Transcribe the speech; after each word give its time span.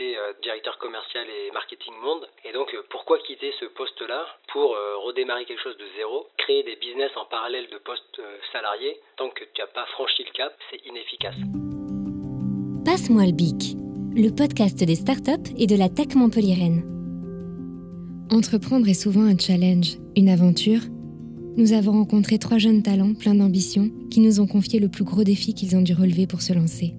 es 0.00 0.16
directeur 0.42 0.78
commercial 0.78 1.26
et 1.28 1.50
marketing 1.52 1.94
monde. 2.02 2.28
Et 2.44 2.52
donc, 2.52 2.74
pourquoi 2.90 3.18
quitter 3.20 3.52
ce 3.60 3.66
poste-là 3.66 4.26
pour 4.52 4.76
redémarrer 5.04 5.44
quelque 5.44 5.62
chose 5.62 5.76
de 5.78 5.86
zéro, 5.96 6.26
créer 6.38 6.62
des 6.62 6.76
business 6.76 7.10
en 7.16 7.24
parallèle 7.26 7.68
de 7.70 7.78
postes 7.78 8.20
salariés 8.52 9.00
Tant 9.16 9.30
que 9.30 9.44
tu 9.44 9.60
n'as 9.60 9.66
pas 9.68 9.86
franchi 9.86 10.24
le 10.24 10.32
cap, 10.32 10.56
c'est 10.70 10.84
inefficace. 10.86 11.36
Passe-moi 12.84 13.24
le 13.26 13.32
bic, 13.32 13.76
le 14.14 14.30
podcast 14.30 14.78
des 14.84 14.94
startups 14.94 15.50
et 15.56 15.66
de 15.66 15.76
la 15.76 15.88
tech 15.88 16.14
montpelliéraine. 16.14 16.82
Entreprendre 18.30 18.88
est 18.88 18.94
souvent 18.94 19.24
un 19.24 19.38
challenge, 19.38 19.96
une 20.16 20.28
aventure. 20.28 20.80
Nous 21.56 21.72
avons 21.72 21.92
rencontré 21.92 22.38
trois 22.38 22.58
jeunes 22.58 22.82
talents 22.82 23.14
pleins 23.14 23.34
d'ambition 23.34 23.90
qui 24.10 24.20
nous 24.20 24.40
ont 24.40 24.46
confié 24.46 24.80
le 24.80 24.88
plus 24.88 25.04
gros 25.04 25.24
défi 25.24 25.54
qu'ils 25.54 25.76
ont 25.76 25.82
dû 25.82 25.94
relever 25.94 26.26
pour 26.26 26.42
se 26.42 26.52
lancer. 26.52 26.94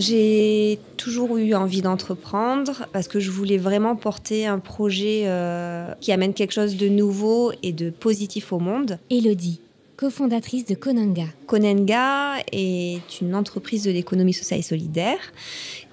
J'ai 0.00 0.78
toujours 0.96 1.36
eu 1.36 1.52
envie 1.52 1.82
d'entreprendre 1.82 2.86
parce 2.90 3.06
que 3.06 3.20
je 3.20 3.30
voulais 3.30 3.58
vraiment 3.58 3.96
porter 3.96 4.46
un 4.46 4.58
projet 4.58 5.24
euh, 5.26 5.92
qui 6.00 6.10
amène 6.10 6.32
quelque 6.32 6.52
chose 6.52 6.78
de 6.78 6.88
nouveau 6.88 7.52
et 7.62 7.74
de 7.74 7.90
positif 7.90 8.50
au 8.54 8.60
monde. 8.60 8.98
Elodie, 9.10 9.60
cofondatrice 9.98 10.64
de 10.64 10.74
Konanga. 10.74 11.26
Konanga 11.46 12.38
est 12.50 13.20
une 13.20 13.34
entreprise 13.34 13.84
de 13.84 13.90
l'économie 13.90 14.32
sociale 14.32 14.60
et 14.60 14.62
solidaire. 14.62 15.18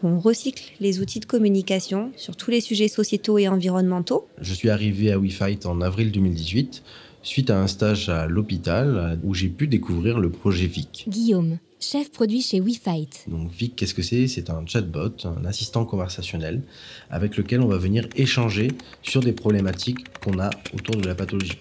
On 0.03 0.19
recycle 0.19 0.63
les 0.79 1.01
outils 1.01 1.19
de 1.19 1.25
communication 1.25 2.11
sur 2.15 2.37
tous 2.37 2.49
les 2.49 2.61
sujets 2.61 2.87
sociétaux 2.87 3.37
et 3.39 3.49
environnementaux. 3.49 4.25
Je 4.39 4.53
suis 4.53 4.69
arrivé 4.69 5.11
à 5.11 5.19
WeFight 5.19 5.65
en 5.65 5.81
avril 5.81 6.13
2018 6.13 6.81
suite 7.23 7.49
à 7.49 7.59
un 7.59 7.67
stage 7.67 8.07
à 8.07 8.25
l'hôpital 8.25 9.19
où 9.25 9.33
j'ai 9.33 9.49
pu 9.49 9.67
découvrir 9.67 10.17
le 10.17 10.29
projet 10.29 10.65
VIC. 10.65 11.03
Guillaume, 11.09 11.57
chef 11.79 12.11
produit 12.11 12.41
chez 12.41 12.59
WeFight. 12.59 13.25
Donc 13.27 13.51
VIC, 13.51 13.75
qu'est-ce 13.75 13.93
que 13.93 14.01
c'est? 14.01 14.27
C'est 14.27 14.49
un 14.49 14.65
chatbot, 14.65 15.13
un 15.25 15.45
assistant 15.45 15.85
conversationnel 15.85 16.63
avec 17.09 17.37
lequel 17.37 17.61
on 17.61 17.67
va 17.67 17.77
venir 17.77 18.07
échanger 18.15 18.69
sur 19.03 19.21
des 19.21 19.33
problématiques 19.33 19.99
qu'on 20.19 20.39
a 20.39 20.49
autour 20.73 20.95
de 20.95 21.07
la 21.07 21.15
pathologie. 21.15 21.57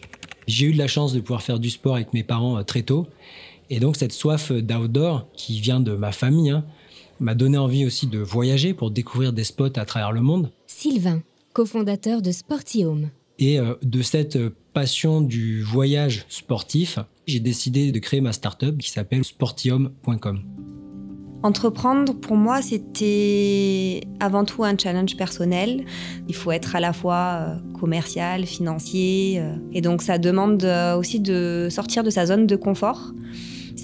J'ai 0.47 0.67
eu 0.67 0.73
de 0.73 0.79
la 0.79 0.87
chance 0.87 1.13
de 1.13 1.21
pouvoir 1.21 1.43
faire 1.43 1.59
du 1.59 1.71
sport 1.71 1.97
avec 1.97 2.13
mes 2.15 2.23
parents 2.23 2.59
euh, 2.59 2.63
très 2.63 2.83
tôt. 2.83 3.07
Et 3.69 3.81
donc 3.81 3.97
cette 3.97 4.13
soif 4.13 4.53
d'outdoor 4.53 5.27
qui 5.35 5.61
vient 5.61 5.81
de 5.81 5.97
ma 5.97 6.13
famille 6.13 6.51
hein, 6.51 6.65
m'a 7.19 7.35
donné 7.35 7.59
envie 7.59 7.85
aussi 7.85 8.07
de 8.07 8.19
voyager 8.19 8.75
pour 8.75 8.91
découvrir 8.91 9.33
des 9.33 9.45
spots 9.45 9.77
à 9.77 9.85
travers 9.85 10.13
le 10.13 10.21
monde. 10.21 10.51
Sylvain, 10.67 11.23
cofondateur 11.53 12.23
de 12.23 12.31
Sportiome. 12.31 13.11
Et 13.39 13.59
euh, 13.59 13.75
de 13.83 14.03
cette 14.03 14.37
euh, 14.37 14.55
passion 14.73 15.21
du 15.21 15.63
voyage 15.63 16.25
sportif, 16.29 16.99
j'ai 17.27 17.41
décidé 17.41 17.93
de 17.93 17.99
créer 17.99 18.21
ma 18.21 18.33
startup 18.33 18.79
qui 18.79 18.91
s'appelle 18.91 19.25
sportium.com. 19.25 20.43
Entreprendre, 21.43 22.15
pour 22.15 22.37
moi, 22.37 22.63
c'était 22.63 24.01
avant 24.21 24.45
tout 24.45 24.65
un 24.65 24.77
challenge 24.77 25.17
personnel. 25.17 25.85
Il 26.29 26.35
faut 26.35 26.51
être 26.51 26.75
à 26.75 26.81
la 26.81 26.93
fois 26.93 27.17
euh, 27.17 27.73
commercial, 27.79 28.47
financier, 28.47 29.43
et 29.73 29.81
donc 29.83 30.03
ça 30.03 30.19
demande 30.19 30.65
aussi 30.99 31.21
de 31.21 31.69
sortir 31.71 32.03
de 32.03 32.11
sa 32.11 32.27
zone 32.27 32.47
de 32.47 32.57
confort. 32.57 33.13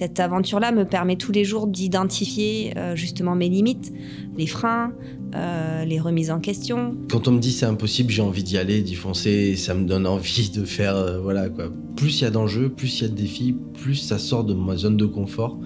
Cette 0.02 0.18
aventure-là 0.18 0.72
me 0.72 0.84
permet 0.84 1.14
tous 1.14 1.30
les 1.30 1.44
jours 1.44 1.68
d'identifier 1.68 2.74
justement 2.96 3.36
mes 3.36 3.48
limites, 3.48 3.92
les 4.36 4.48
freins, 4.48 4.92
les 5.32 6.00
remises 6.00 6.32
en 6.32 6.40
question. 6.40 6.96
Quand 7.08 7.28
on 7.28 7.30
me 7.30 7.38
dit 7.38 7.52
c'est 7.52 7.66
impossible, 7.66 8.10
j'ai 8.10 8.20
envie 8.20 8.42
d'y 8.42 8.58
aller, 8.58 8.82
d'y 8.82 8.96
foncer, 8.96 9.54
ça 9.54 9.74
me 9.74 9.84
donne 9.84 10.08
envie 10.08 10.50
de 10.50 10.64
faire, 10.64 11.20
voilà 11.22 11.48
quoi. 11.50 11.66
Plus 11.94 12.20
il 12.20 12.24
y 12.24 12.26
a 12.26 12.30
d'enjeux, 12.30 12.68
plus 12.68 12.98
il 12.98 13.02
y 13.02 13.06
a 13.06 13.10
de 13.10 13.14
défis, 13.14 13.54
plus 13.74 13.94
ça 13.94 14.18
sort 14.18 14.42
de 14.42 14.54
ma 14.54 14.76
zone 14.76 14.96
de 14.96 15.06
confort, 15.06 15.56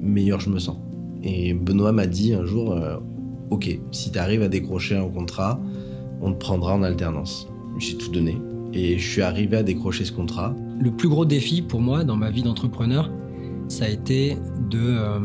meilleur 0.00 0.40
je 0.40 0.50
me 0.50 0.58
sens. 0.58 0.78
Et 1.22 1.54
Benoît 1.54 1.92
m'a 1.92 2.08
dit 2.08 2.34
un 2.34 2.44
jour, 2.44 2.72
euh, 2.72 2.96
ok, 3.50 3.78
si 3.92 4.10
tu 4.10 4.18
arrives 4.18 4.42
à 4.42 4.48
décrocher 4.48 4.96
un 4.96 5.08
contrat, 5.08 5.60
on 6.20 6.32
te 6.32 6.38
prendra 6.38 6.74
en 6.74 6.82
alternance. 6.82 7.46
J'ai 7.78 7.96
tout 7.96 8.10
donné 8.10 8.36
et 8.72 8.98
je 8.98 9.08
suis 9.08 9.22
arrivé 9.22 9.58
à 9.58 9.62
décrocher 9.62 10.04
ce 10.04 10.10
contrat. 10.10 10.56
Le 10.80 10.90
plus 10.90 11.08
gros 11.08 11.24
défi 11.24 11.62
pour 11.62 11.80
moi 11.80 12.02
dans 12.02 12.16
ma 12.16 12.30
vie 12.30 12.42
d'entrepreneur, 12.42 13.12
ça 13.68 13.84
a 13.84 13.88
été 13.88 14.36
de 14.70 14.78
euh, 14.78 15.18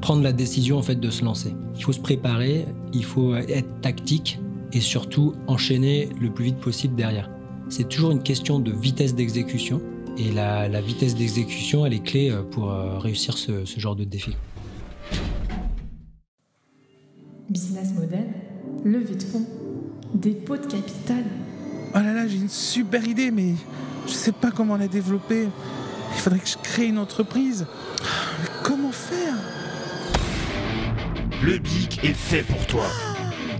prendre 0.00 0.22
la 0.22 0.32
décision 0.32 0.78
en 0.78 0.82
fait 0.82 0.96
de 0.96 1.10
se 1.10 1.24
lancer. 1.24 1.54
Il 1.76 1.82
faut 1.82 1.92
se 1.92 2.00
préparer, 2.00 2.66
il 2.92 3.04
faut 3.04 3.34
être 3.34 3.80
tactique 3.80 4.38
et 4.72 4.80
surtout 4.80 5.34
enchaîner 5.46 6.08
le 6.20 6.30
plus 6.30 6.46
vite 6.46 6.58
possible 6.58 6.94
derrière. 6.94 7.30
C'est 7.68 7.88
toujours 7.88 8.10
une 8.10 8.22
question 8.22 8.58
de 8.60 8.72
vitesse 8.72 9.14
d'exécution 9.14 9.80
et 10.16 10.32
la, 10.32 10.80
vitesse 10.80 11.14
d'exécution, 11.14 11.86
elle 11.86 11.94
est 11.94 12.04
clé 12.04 12.30
euh, 12.30 12.42
pour 12.42 12.70
réussir 13.00 13.36
ce 13.38 13.64
genre 13.78 13.96
de 13.96 14.04
défi. 14.04 14.36
Business 17.48 17.94
model, 17.94 18.26
levée 18.84 19.14
de 19.14 19.22
fonds, 19.22 19.46
dépôt 20.14 20.56
de 20.56 20.66
capital. 20.66 21.24
Oh 21.94 21.98
là 21.98 22.12
là, 22.12 22.28
j'ai 22.28 22.36
une 22.36 22.48
super 22.48 23.06
idée, 23.06 23.30
mais 23.30 23.54
je 24.06 24.12
sais 24.12 24.32
pas 24.32 24.50
comment 24.50 24.76
la 24.76 24.88
développer. 24.88 25.48
Il 26.14 26.20
faudrait 26.20 26.38
que 26.40 26.48
je 26.48 26.56
crée 26.62 26.86
une 26.86 26.98
entreprise. 26.98 27.66
comment 28.62 28.92
faire? 28.92 29.34
Le 31.42 31.58
BIC 31.58 32.04
est 32.04 32.14
fait 32.14 32.42
pour 32.42 32.66
toi. 32.66 32.86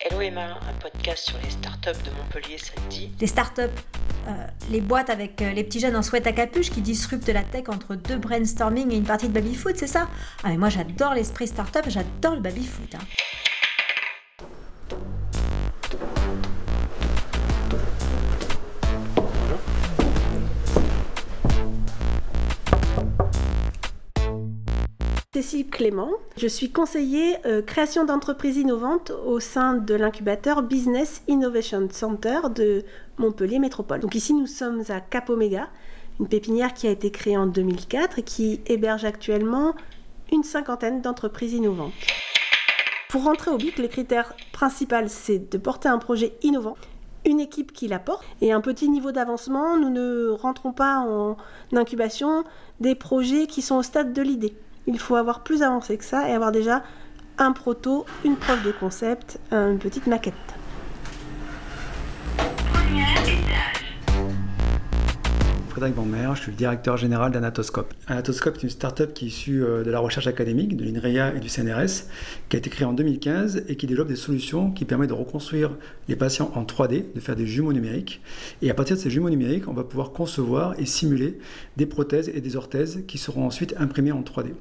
Hello 0.00 0.20
Emma, 0.20 0.58
un 0.68 0.72
podcast 0.80 1.28
sur 1.30 1.38
les 1.42 1.48
startups 1.50 2.02
de 2.04 2.10
Montpellier, 2.10 2.58
ça 2.58 2.72
te 2.74 2.80
dit? 2.90 3.10
Les 3.20 3.26
startups, 3.26 3.62
euh, 4.28 4.46
les 4.70 4.82
boîtes 4.82 5.08
avec 5.08 5.40
euh, 5.40 5.52
les 5.52 5.64
petits 5.64 5.80
jeunes 5.80 5.96
en 5.96 6.02
sweat 6.02 6.26
à 6.26 6.32
capuche 6.32 6.68
qui 6.70 6.82
disruptent 6.82 7.28
la 7.28 7.42
tech 7.42 7.64
entre 7.68 7.94
deux 7.94 8.18
brainstorming 8.18 8.92
et 8.92 8.96
une 8.96 9.04
partie 9.04 9.28
de 9.28 9.32
baby-foot, 9.32 9.76
c'est 9.76 9.86
ça? 9.86 10.08
Ah 10.42 10.48
mais 10.48 10.58
moi 10.58 10.68
j'adore 10.68 11.14
l'esprit 11.14 11.46
startup, 11.46 11.84
j'adore 11.88 12.34
le 12.34 12.40
baby-foot. 12.42 12.94
Hein. 12.94 12.98
Cécile 25.34 25.68
Clément. 25.68 26.12
Je 26.36 26.46
suis 26.46 26.70
conseiller 26.70 27.34
euh, 27.44 27.60
création 27.60 28.04
d'entreprises 28.04 28.56
innovantes 28.56 29.10
au 29.26 29.40
sein 29.40 29.74
de 29.74 29.92
l'incubateur 29.96 30.62
Business 30.62 31.24
Innovation 31.26 31.88
Center 31.90 32.38
de 32.54 32.84
Montpellier 33.18 33.58
Métropole. 33.58 33.98
Donc 33.98 34.14
ici 34.14 34.32
nous 34.32 34.46
sommes 34.46 34.84
à 34.90 35.00
Cap 35.00 35.28
Omega 35.30 35.70
une 36.20 36.28
pépinière 36.28 36.72
qui 36.72 36.86
a 36.86 36.90
été 36.90 37.10
créée 37.10 37.36
en 37.36 37.48
2004 37.48 38.20
et 38.20 38.22
qui 38.22 38.60
héberge 38.66 39.04
actuellement 39.04 39.74
une 40.30 40.44
cinquantaine 40.44 41.02
d'entreprises 41.02 41.52
innovantes. 41.52 41.92
Pour 43.08 43.24
rentrer 43.24 43.50
au 43.50 43.56
BIC, 43.56 43.78
les 43.78 43.88
critères 43.88 44.36
principaux, 44.52 45.08
c'est 45.08 45.50
de 45.50 45.58
porter 45.58 45.88
un 45.88 45.98
projet 45.98 46.34
innovant, 46.42 46.76
une 47.26 47.40
équipe 47.40 47.72
qui 47.72 47.88
l'apporte 47.88 48.24
et 48.40 48.52
un 48.52 48.60
petit 48.60 48.88
niveau 48.88 49.10
d'avancement. 49.10 49.76
Nous 49.78 49.90
ne 49.90 50.28
rentrons 50.28 50.72
pas 50.72 50.98
en 50.98 51.36
incubation 51.72 52.44
des 52.78 52.94
projets 52.94 53.48
qui 53.48 53.62
sont 53.62 53.78
au 53.78 53.82
stade 53.82 54.12
de 54.12 54.22
l'idée. 54.22 54.54
Il 54.86 54.98
faut 54.98 55.16
avoir 55.16 55.42
plus 55.42 55.62
avancé 55.62 55.96
que 55.96 56.04
ça 56.04 56.28
et 56.28 56.32
avoir 56.32 56.52
déjà 56.52 56.82
un 57.38 57.52
proto, 57.52 58.04
une 58.24 58.36
preuve 58.36 58.62
de 58.64 58.72
concept, 58.72 59.38
une 59.50 59.78
petite 59.78 60.06
maquette. 60.06 60.34
Frédéric 65.74 65.96
Banmer, 65.96 66.28
je 66.36 66.42
suis 66.42 66.52
le 66.52 66.56
directeur 66.56 66.96
général 66.96 67.32
d'Anatoscope. 67.32 67.94
Anatoscope 68.06 68.58
est 68.58 68.62
une 68.62 68.70
start-up 68.70 69.12
qui 69.12 69.24
est 69.24 69.28
issue 69.28 69.64
euh, 69.64 69.82
de 69.82 69.90
la 69.90 69.98
recherche 69.98 70.28
académique, 70.28 70.76
de 70.76 70.84
l'INREA 70.84 71.34
et 71.34 71.40
du 71.40 71.48
CNRS, 71.48 72.04
qui 72.48 72.54
a 72.54 72.58
été 72.58 72.70
créée 72.70 72.86
en 72.86 72.92
2015 72.92 73.64
et 73.66 73.74
qui 73.74 73.88
développe 73.88 74.06
des 74.06 74.14
solutions 74.14 74.70
qui 74.70 74.84
permettent 74.84 75.08
de 75.08 75.14
reconstruire 75.14 75.76
les 76.06 76.14
patients 76.14 76.52
en 76.54 76.62
3D, 76.62 77.06
de 77.12 77.18
faire 77.18 77.34
des 77.34 77.48
jumeaux 77.48 77.72
numériques. 77.72 78.22
Et 78.62 78.70
à 78.70 78.74
partir 78.74 78.94
de 78.94 79.00
ces 79.00 79.10
jumeaux 79.10 79.30
numériques, 79.30 79.66
on 79.66 79.72
va 79.72 79.82
pouvoir 79.82 80.12
concevoir 80.12 80.78
et 80.78 80.86
simuler 80.86 81.40
des 81.76 81.86
prothèses 81.86 82.28
et 82.28 82.40
des 82.40 82.54
orthèses 82.54 83.02
qui 83.08 83.18
seront 83.18 83.44
ensuite 83.44 83.74
imprimées 83.76 84.12
en 84.12 84.22
3D. 84.22 84.52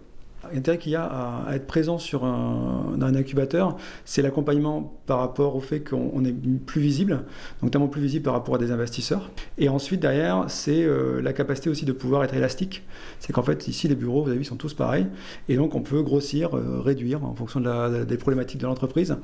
L'intérêt 0.52 0.78
qu'il 0.78 0.92
y 0.92 0.96
a 0.96 1.04
à, 1.04 1.56
être 1.56 1.68
présent 1.68 1.98
sur 1.98 2.26
un, 2.26 3.00
incubateur, 3.02 3.78
c'est 4.06 4.22
l'accompagnement 4.22 5.00
par 5.06 5.20
rapport 5.20 5.56
au 5.56 5.60
fait 5.60 5.82
qu'on 5.82 6.24
est 6.26 6.34
plus 6.34 6.82
visible, 6.82 7.26
notamment 7.62 7.88
plus 7.88 8.02
visible 8.02 8.24
par 8.24 8.34
rapport 8.34 8.56
à 8.56 8.58
des 8.58 8.72
investisseurs. 8.72 9.30
Et 9.58 9.70
ensuite, 9.70 10.00
derrière, 10.00 10.46
c'est 10.48 10.84
euh, 10.84 11.22
la 11.22 11.34
capacité 11.34 11.70
aussi 11.70 11.86
de 11.86 11.92
pouvoir 11.92 12.24
être 12.24 12.34
élastique. 12.34 12.84
C'est 13.20 13.34
qu'en 13.34 13.44
fait, 13.44 13.68
ici, 13.68 13.88
les 13.88 13.96
bureaux, 13.96 14.24
vous 14.24 14.30
avez 14.30 14.40
vu, 14.40 14.44
sont 14.44 14.56
tous 14.56 14.74
pareils. 14.74 15.08
Et 15.50 15.56
donc, 15.56 15.76
on 15.76 15.82
peut 15.82 16.02
grossir, 16.02 16.56
euh, 16.58 16.80
réduire 16.80 17.24
en 17.24 17.36
fonction 17.36 17.60
des 17.60 18.18
problématiques 18.18 18.62
de 18.62 18.68
l'entreprise. 18.68 19.16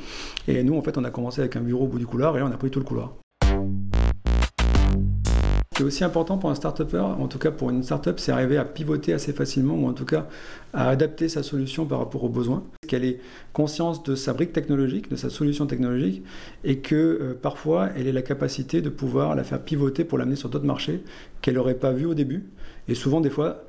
Et 0.48 0.64
nous, 0.64 0.78
en 0.78 0.82
fait, 0.82 0.98
on 0.98 1.04
a 1.04 1.10
commencé 1.10 1.42
avec 1.42 1.56
un 1.56 1.62
bureau 1.62 1.86
au 1.86 1.88
bout 1.88 2.00
du 2.00 2.06
couloir 2.06 2.36
et 2.36 2.40
là, 2.40 2.48
on 2.50 2.54
a 2.54 2.58
pris 2.58 2.70
tout 2.70 2.80
le 2.80 2.86
couloir. 2.86 3.14
C'est 5.80 5.86
aussi 5.86 6.04
important 6.04 6.38
pour 6.38 6.50
un 6.50 6.56
start-upper, 6.56 7.00
en 7.00 7.30
tout 7.30 7.40
cas 7.40 7.52
pour 7.52 7.70
une 7.70 7.84
start-up, 7.84 8.20
c'est 8.20 8.34
arriver 8.34 8.58
à 8.58 8.66
pivoter 8.66 9.14
assez 9.14 9.32
facilement 9.32 9.76
ou 9.76 9.88
en 9.88 9.94
tout 9.94 10.04
cas 10.04 10.28
à 10.74 10.90
adapter 10.90 11.30
sa 11.30 11.42
solution 11.42 11.86
par 11.86 12.00
rapport 12.00 12.22
aux 12.26 12.30
besoins. 12.30 12.66
Qu'elle 12.86 13.06
ait 13.06 13.22
conscience 13.54 14.04
de 14.04 14.14
sa 14.14 14.34
brique 14.34 14.52
technologique, 14.52 15.10
de 15.10 15.16
sa 15.16 15.30
solution 15.30 15.68
technologique 15.68 16.22
et 16.66 16.80
que 16.80 16.96
euh, 16.96 17.34
parfois 17.42 17.92
elle 17.96 18.08
ait 18.08 18.12
la 18.12 18.24
capacité 18.24 18.82
de 18.82 18.90
pouvoir 18.90 19.36
la 19.36 19.46
faire 19.46 19.62
pivoter 19.62 20.04
pour 20.04 20.18
l'amener 20.18 20.36
sur 20.36 20.50
d'autres 20.50 20.66
marchés 20.66 21.02
qu'elle 21.42 21.54
n'aurait 21.54 21.76
pas 21.76 21.94
vu 21.94 22.06
au 22.06 22.14
début. 22.14 22.44
Et 22.90 22.94
souvent, 22.94 23.22
des 23.22 23.30
fois, 23.30 23.64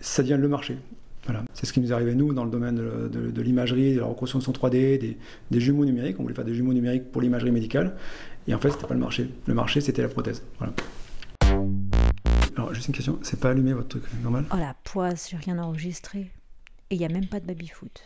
ça 0.00 0.24
devient 0.24 0.38
le 0.40 0.48
marché. 0.48 0.76
Voilà. 1.22 1.44
C'est 1.52 1.66
ce 1.66 1.72
qui 1.72 1.78
nous 1.78 1.92
est 1.92 1.94
arrivé, 1.94 2.16
nous, 2.16 2.34
dans 2.34 2.44
le 2.44 2.50
domaine 2.50 2.74
de, 2.74 3.42
l'imagerie, 3.42 3.94
de 3.94 4.00
la 4.00 4.06
reconstruction 4.06 4.50
3D, 4.50 5.16
des, 5.52 5.60
jumeaux 5.60 5.84
numériques. 5.84 6.18
On 6.18 6.24
voulait 6.24 6.34
faire 6.34 6.44
des 6.44 6.54
jumeaux 6.54 6.74
numériques 6.74 7.12
pour 7.12 7.22
l'imagerie 7.22 7.52
médicale. 7.52 7.94
Et 8.48 8.54
en 8.56 8.58
fait, 8.58 8.70
ce 8.70 8.74
n'était 8.74 8.88
pas 8.88 8.94
le 8.94 9.00
marché. 9.00 9.28
Le 9.46 9.54
marché, 9.54 9.80
c'était 9.80 10.02
la 10.02 10.08
prothèse. 10.08 10.42
Juste 12.74 12.88
une 12.88 12.94
question, 12.94 13.20
c'est 13.22 13.38
pas 13.38 13.50
allumé 13.50 13.72
votre 13.72 13.88
truc 13.88 14.02
normal? 14.22 14.46
Oh 14.52 14.56
la 14.56 14.74
poisse, 14.82 15.30
j'ai 15.30 15.36
rien 15.36 15.58
enregistré. 15.58 16.32
Et 16.90 16.96
il 16.96 16.98
n'y 16.98 17.04
a 17.04 17.08
même 17.08 17.28
pas 17.28 17.38
de 17.38 17.46
baby-foot. 17.46 18.02